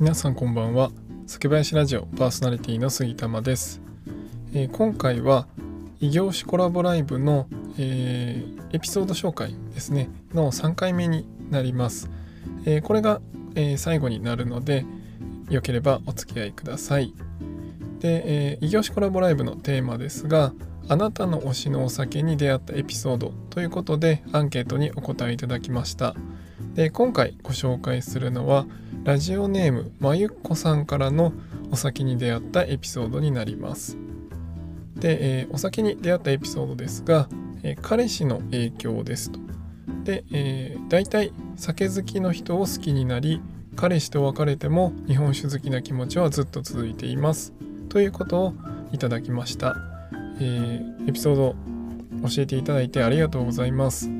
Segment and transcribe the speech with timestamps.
[0.00, 0.92] 皆さんこんばんは。
[1.26, 3.80] 酒林ラジオパーソナリティの杉玉です、
[4.54, 5.48] えー今回は
[5.98, 10.08] 異業種コラボライブの、えーエピソード紹介ですね。
[10.32, 12.10] の3回目になります、
[12.64, 13.20] えーこれが、
[13.56, 14.86] え最後になるので
[15.50, 17.12] よければお付き合いください。
[17.98, 20.52] で、え異業種コラボライブのテーマですが
[20.88, 26.14] あなたの推しのお酒に出会ったエピソードということでアンケートにお答えいただきました。
[26.78, 28.64] で今回ご紹介するのは
[29.02, 31.32] ラジオネームまゆっこさんからの
[31.72, 33.98] お酒に出会ったエピソードになります。
[34.94, 37.28] で、えーお酒に出会ったエピソードですが、
[37.64, 39.40] えー彼氏の影響ですと。
[40.04, 43.42] で、えー、大体酒好きの人を好きになり
[43.74, 47.54] 彼氏と別れても日本酒好きな気持ちはずっと続いています。
[47.88, 48.54] ということを
[48.92, 49.74] いただきました、
[50.38, 51.56] えーエピソード
[52.28, 54.17] 教えていただいてありがとうございます。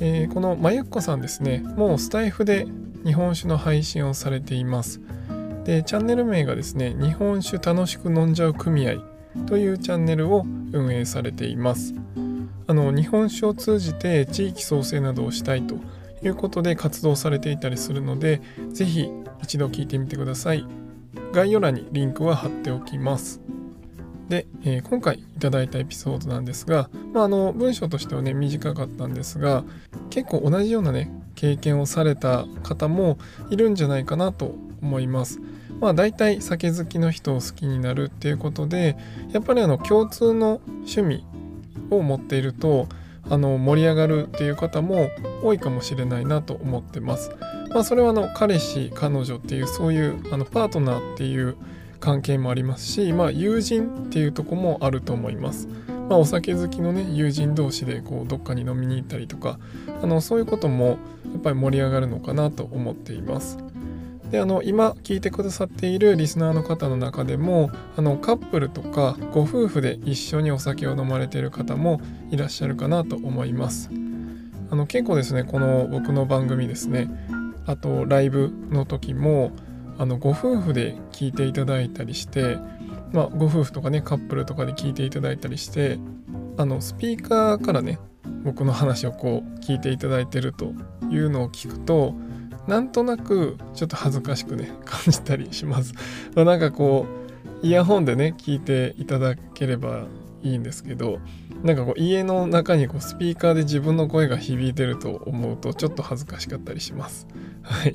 [0.00, 2.66] えーこのまゆっこさんですねもうスタイフで
[3.04, 5.00] 日本酒の配信をされています。
[5.64, 9.02] でチャンネル名がですね日本酒楽しく飲んじゃう組合
[9.46, 11.94] というチャンネルを運営されています。
[12.68, 15.76] あの日本酒を通じて地域創生などをしたいと
[16.22, 18.40] いうことで活動されていたりするので
[18.72, 19.08] ぜひ
[19.42, 20.66] 一度聞いてみてください。
[21.32, 23.40] 概要欄にリンクは貼っておきます。
[24.28, 29.64] で、えー今回いただいたエピソードなんですが、まあ、あの文章としてはね短かったんですが
[30.16, 33.18] 結構同じようなね経験をされた方も
[33.50, 35.40] いるんじゃないかなと思います。
[35.78, 38.96] まあ大体酒好きの人を好きになるっていうことで
[39.32, 41.26] やっぱりあの共通の趣味
[41.90, 42.88] を持っていると
[43.28, 45.10] あの盛り上がるっていう方も
[45.42, 47.30] 多いかもしれないなと思ってます。
[47.68, 51.58] まあそれはあの彼氏彼女っていうそういうあのパートナーっていう
[52.00, 55.68] 関係もありますし、まあ、友人っていうとこもあると思います。
[56.08, 59.58] まあ、お酒好きのね友人同士でこうどっかに飲みに行ったりとか
[60.02, 60.96] あのそういうこともや
[61.38, 63.58] っぱり盛り上がるのかなと思っています。
[64.30, 73.90] であの今聞いてくださっているリスナーの方の中でもあのカップルとかご夫婦で一緒にお酒を飲まれている方もいらっしゃるかなと思います。
[74.68, 77.08] あの結構ですねこの僕の番組ですね
[77.66, 79.52] あとライブの時も
[79.98, 82.58] あのご夫婦で聞いていただいたりして、
[83.12, 85.98] まあ、ご夫婦とかねカップルとかで聞いていただいたりして
[86.56, 87.98] あのスピーカーからね
[88.44, 90.72] 僕の話をこう聞いていただいてると
[91.10, 92.14] いうのを聞くと
[92.66, 95.94] なんとなくちょっと恥ずかしくね 感じたりします。
[96.34, 97.06] まあなんかこ
[97.62, 100.04] うイヤホンでね聞いていただければ
[100.42, 101.18] いいんですけど
[101.62, 107.26] なんかこう家の中にこうスピーカーで自分の声が響いてると思うとちょっと恥ずかしかったりします。
[107.62, 107.94] はい。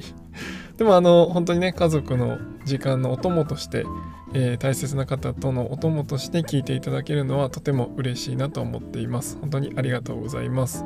[0.81, 3.85] でもあの本当にね家族の時間のお供として、
[4.33, 9.37] えー大切な方とのお供として聞いていただけるのはとても嬉しいなと思っています。
[9.39, 10.83] 本当にありがとうございます。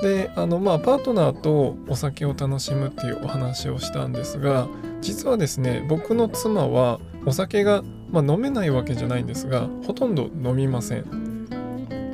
[0.00, 4.68] であのまあパートナーとお酒を楽しむっていうお話をしたんですが
[5.00, 11.48] 実はですね僕の妻はお酒が、まあ、飲めないわけじゃないんですがほとんど飲みません。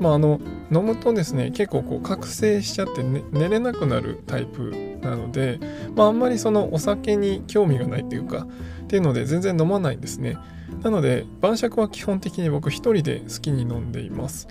[0.01, 0.41] まああの
[0.73, 5.59] 飲むとですね結構こう覚醒しちゃって、ね、寝れなくなるタイプなので、
[5.95, 8.47] まあ、あんまりそのお酒に興味がないっていうか
[8.85, 10.37] っていうので全然飲まないんですね。
[10.83, 14.49] なので晩酌は基本的に僕一人で好きに飲んでいます。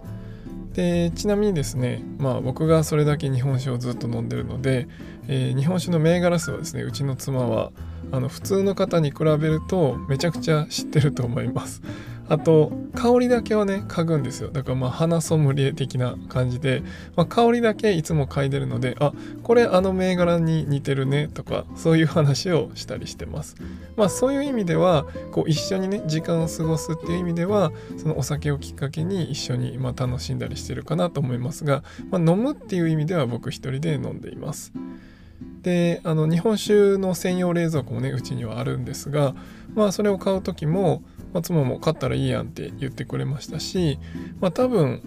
[0.73, 4.87] でちなみにですねまあ僕がそれだけ日本酒をずっと飲んでるので、
[5.27, 7.71] えー日本酒の銘柄数はですねうちの妻は
[8.11, 11.81] あの普通の方に比べるとめちゃくちゃ知ってると思います。
[12.29, 14.51] あと香りだけはね嗅ぐんですよ。
[14.51, 16.83] だからまあ花ソムリエ的な感じで、
[17.15, 23.55] まあ、香りだけいつも嗅いでるのであこれあの銘柄に似てるねとかそういう話をしたりしてます。
[23.97, 34.71] まあそういう意味ではこう一緒にね時間を過ごすっていう意味ではそのお酒をきっかけに一緒にまあ楽しんだりしてるかなと思いますが、まあ、飲むっていう意味では僕一人で飲んでいます。
[35.63, 39.35] であの日本酒の専用冷蔵庫もねうちにはあるんですが
[39.73, 41.03] まあそれを買う時も、
[41.33, 43.99] まあ、妻も買ったらいいやんって言ってくれましたし
[44.39, 45.01] まあ多分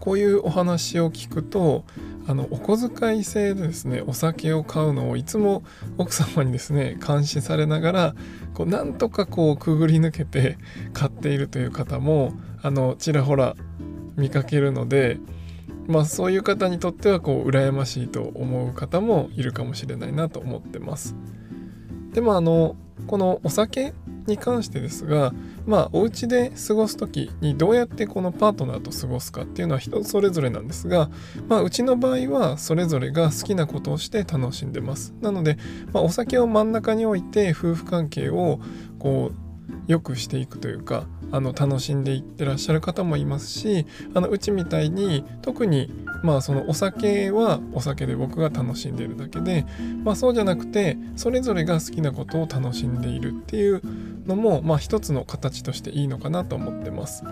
[0.00, 1.84] こういうお話を聞くと
[2.28, 5.62] あのお小遣い制でですねお酒を買うのをいつも
[5.96, 8.14] 奥様にですね監視されながら
[8.54, 10.58] こうなんとかこうくぐり抜けて
[10.92, 12.32] 買っているという方も
[12.62, 13.56] あのちらほら
[14.16, 15.18] 見かけるので
[15.86, 21.14] まあそういう方にとってはこう羨ましいと思う方もいるかもしれないなと思ってます。
[22.12, 22.76] でもあの
[23.06, 23.92] このお酒
[24.26, 25.32] に関してですが
[25.66, 31.10] まあお家で過ごす時にどうやってこのパートナーと過ごすかっていうのは人それぞれなんですが
[31.48, 35.14] まあうちの場合はそれぞれが好きなことをして楽しんでます。
[35.20, 35.56] なので、
[35.92, 38.60] まあ、お酒を真ん中に置いて夫婦関係を
[38.98, 39.45] こう
[39.86, 45.92] 良くしていくというかあの楽しんでいってらっしゃる方もいますしあのうちみたいに特に
[46.22, 49.66] まあそのお酒はお酒で僕が楽しんでいるだけで、
[50.04, 53.82] まあ、そうじゃなくてそれぞれが好きなことを楽しんでいるっていう
[54.26, 57.24] のもまあ一つの形としていいのかなと思ってます。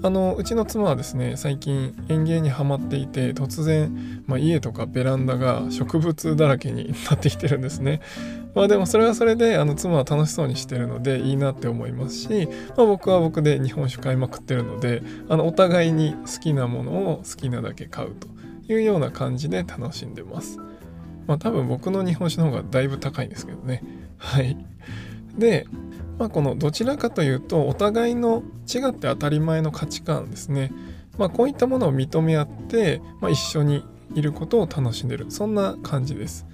[0.00, 8.00] あのうちの妻はですね最近園芸にはまっていて突然、まあ、家とかベランダが植物だらけになってきてるんですね。
[8.58, 18.26] まあでもそれはそれであの妻は楽しそうにしてるのでいいなって思いますし、まあ、僕は僕で日本酒買いまくってるのであのお互いに好きなものを好きなだけ買うと
[18.66, 20.58] いうような感じで楽しんでます。
[21.28, 23.84] まあ多分僕の日本酒の方がだいぶ高いんですけどね。
[24.16, 24.56] はい。
[25.36, 25.68] で、
[26.18, 30.72] まあ、このどちらかというとお互いの違って当たり前の価値観ですね、
[31.16, 33.84] まあ、こういったものを認め合って、まあ、一緒に
[34.16, 36.44] いることを楽しんでるそんな感じです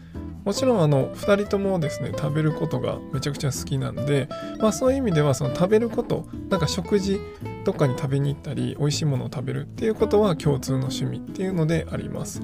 [0.45, 7.19] もちろんあの2人ともですね食べることがめちゃくちゃ好きなんで、まあ、そういう意味ではその食べることなんか食事
[7.65, 12.43] どっかに食べに行ったり美味しいものを食べるっていうことは共通の趣味っていうのであります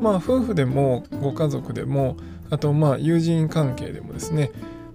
[0.00, 2.16] まあ夫婦でもご家族でも
[2.50, 4.50] あとまあ友人関係でもですね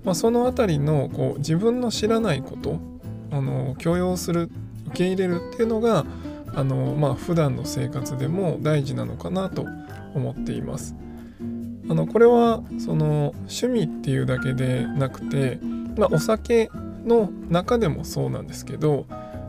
[0.06, 2.80] まあ、その辺りのこう自分の知らないこと
[3.32, 4.52] あの許容する
[4.88, 6.06] 受け入れるっていうのが
[6.54, 9.66] あの、まあ、普段の生活でも大事なのかなと
[10.14, 10.96] 思っています。
[11.90, 15.60] あのこれはその趣味っていうだけでなくて、
[15.98, 16.70] まあ、お酒
[17.06, 19.06] の中でもそうなんですけど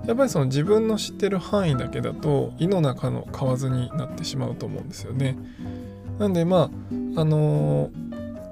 [0.06, 5.36] やっぱりその自分の知ってる範囲だけだと胃の中の蛙になってしまうと思うんですよね。
[6.18, 6.70] なんでま
[7.16, 8.06] ああのー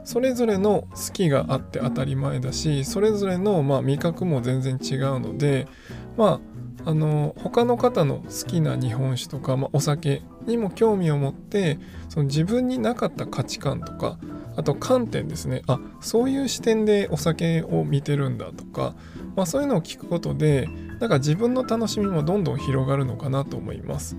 [0.05, 5.67] それぞれの好きがあって当たり前だしそれぞれのまあ味覚も全然違うので
[6.17, 6.55] まあ
[6.87, 11.79] あの他の方の好きな日本酒とか、まあ、お酒にも興味を持って
[12.11, 14.19] その自分になかった価値観とか
[14.57, 18.95] あと観点ですねあそういう視点でお酒を見てるんだとか、
[19.35, 20.69] まあ、そういうのを聞くことで
[21.01, 24.17] なんか自分の楽しみもどんどん広がるのかなと思います。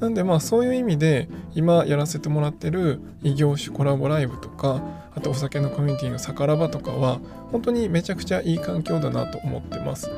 [0.00, 4.82] なんでまあそういう意味で今やらせてもらってる異業種コラボライブとか
[5.14, 7.20] あとお酒のコミュニティのさからばとかは
[7.52, 10.10] 本当にめちゃくちゃいい環境だなと思ってます。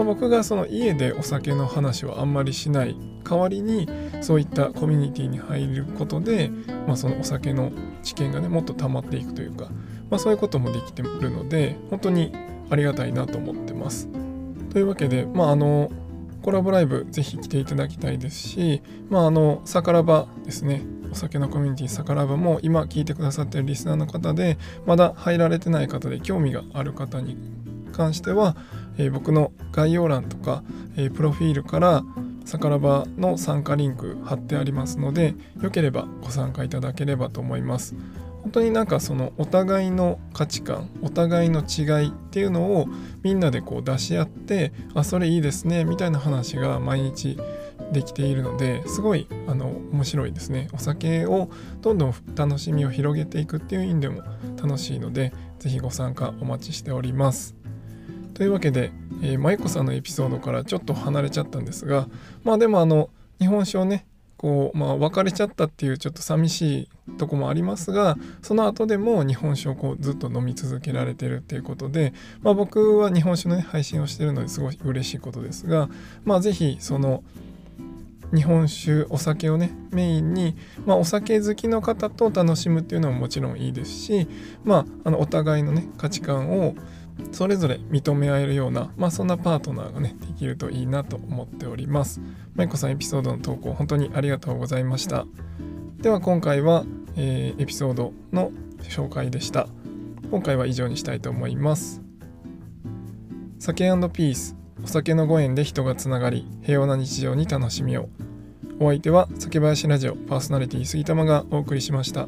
[0.00, 3.86] まあ、僕がその家でお酒の話はあんまりしない代わりに
[4.22, 6.50] そういったコミュニティに入ることで、
[6.86, 7.70] まあ、そのお酒の
[8.02, 9.66] 知見がねもっと溜まっていくというか、
[10.08, 12.32] まあ、そういうこともできてるので本当に
[12.70, 14.08] ありがたいなと思ってます。
[14.72, 15.90] というわけで、まあ、あの
[16.42, 20.82] コラボライブぜひ来ていただきたいですし、まあ、あの、さからばですね、
[21.12, 24.56] お酒のコミュニティさからばも今聞いてくださってるリスナーの方で、
[24.86, 27.36] まだ入られてない方で興味がある方に
[27.92, 28.56] 関しては、
[28.98, 30.62] えー、僕の概要欄とか、
[30.96, 32.02] えー、プロフィールから
[32.44, 37.94] さからばの参加リンク貼ってありますので、よければご参加いただければと思います。
[38.42, 42.86] 本当になんかそのお互いの価値観お互いの違いっていうのを
[43.22, 47.36] みんなでこう出し合ってあそれいいですねみたいな話が毎日
[47.92, 51.50] できているのですごいあの面白いですねお酒を
[51.82, 54.22] どんどん楽しみを広げていくっていう意味でも
[54.62, 57.59] 楽しいので是非ご参加お待ちしております
[58.40, 58.90] というわけで、
[59.20, 62.08] えー、舞子さんのエピソードからちょっと離れちゃったんですが
[62.42, 64.06] まあでもあの日本酒をね
[64.38, 75.90] こうまあ別れちゃったっていうちょっと寂しいとこもありますがその後でも日本酒をこうずっと飲み続けられてるっていうことで、まあ、僕は日本酒の、ね、配信をしてるのですごい嬉しいことですが
[76.24, 77.22] まあ是非その
[78.34, 80.56] 日本酒お酒をねメインに、
[80.86, 84.28] まあ、お酒好きの方と楽しむっていうのももちろんいいですし、
[84.64, 86.74] まあ、あのお互いのね価値観を
[87.32, 92.20] それぞれ認め合えるような、まあ、そんなパートナーがねできるといいなと思っております。
[92.54, 95.26] まいこさんエピソードの投稿本当にありがとうございました。
[95.98, 96.84] では今回は、
[97.16, 99.68] えー、エピソードの紹介でした。
[100.30, 102.02] 今回は以上にしたいと思います。
[103.58, 108.08] 酒ピースお酒のご縁で人がつながり平和な日常に楽しみを
[108.78, 112.26] お相手は酒林ラジオパーソナリティ杉玉がお送りしました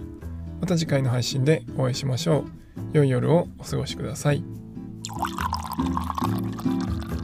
[0.60, 2.44] また次回の配信でお会いしましょう
[2.92, 4.61] 良い夜をお過ごしください
[5.04, 5.18] Thank
[6.66, 7.21] you.